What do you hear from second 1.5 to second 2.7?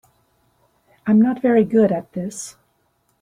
good at this.